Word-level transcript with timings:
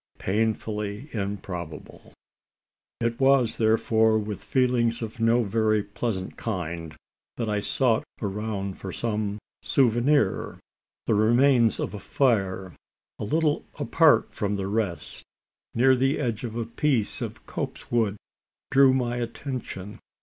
Painfully 0.17 1.09
improbable! 1.13 2.11
It 2.99 3.19
was 3.19 3.57
therefore 3.59 4.17
with 4.17 4.43
feelings 4.43 5.03
of 5.03 5.19
no 5.19 5.43
very 5.43 5.83
pleasant 5.83 6.37
kind 6.37 6.95
that 7.37 7.47
I 7.47 7.59
sought 7.59 8.03
around 8.19 8.79
for 8.79 8.91
some 8.91 9.37
souvenir. 9.61 10.59
The 11.05 11.13
remains 11.13 11.79
of 11.79 11.93
a 11.93 11.99
fire, 11.99 12.73
a 13.19 13.23
little 13.23 13.63
apart 13.77 14.33
from 14.33 14.55
the 14.55 14.65
rest, 14.65 15.23
near 15.75 15.95
the 15.95 16.19
edge 16.19 16.43
of 16.43 16.55
a 16.55 16.65
piece 16.65 17.21
of 17.21 17.45
copsewood, 17.45 18.17
drew 18.71 18.93
my 18.95 19.17
attention. 19.17 19.99